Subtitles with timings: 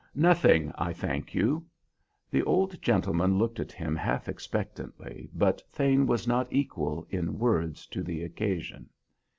[0.15, 1.63] "Nothing, I thank you."
[2.31, 7.85] The old gentleman looked at him half expectantly, but Thane was not equal, in words,
[7.85, 8.89] to the occasion.